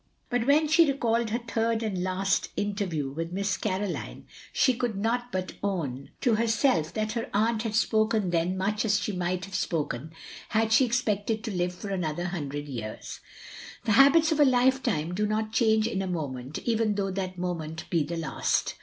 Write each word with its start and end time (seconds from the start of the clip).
But 0.31 0.47
when 0.47 0.67
she 0.67 0.91
recalled 0.91 1.29
her 1.29 1.37
third 1.37 1.83
and 1.83 2.01
last 2.01 2.49
inter 2.57 2.87
view 2.87 3.11
with 3.11 3.31
Miss 3.31 3.55
Caroline, 3.55 4.25
she 4.51 4.73
could 4.73 4.95
not 4.97 5.31
but 5.31 5.53
own 5.61 5.61
S8 5.61 5.61
THE 5.61 5.67
LONELY 5.67 5.97
LADY 5.99 6.11
to 6.21 6.35
herself 6.37 6.93
that 6.95 7.11
her 7.11 7.29
aunt 7.35 7.61
had 7.61 7.75
spoken 7.75 8.29
then 8.31 8.57
much 8.57 8.83
as 8.83 8.99
she 8.99 9.11
might 9.11 9.45
have 9.45 9.53
spoken 9.53 10.11
had 10.49 10.73
she 10.73 10.85
expected 10.85 11.43
to 11.43 11.51
live 11.55 11.75
for 11.75 11.89
another 11.91 12.25
hundred 12.25 12.67
years. 12.67 13.19
The 13.85 13.91
habits 13.91 14.31
of 14.31 14.39
a 14.39 14.43
life 14.43 14.81
time 14.81 15.13
do 15.13 15.27
not 15.27 15.53
change 15.53 15.85
in 15.85 16.01
a 16.01 16.07
moment, 16.07 16.57
even 16.65 16.95
though 16.95 17.11
that 17.11 17.37
moment 17.37 17.87
be 17.91 18.01
the 18.03 18.17
last. 18.17 18.73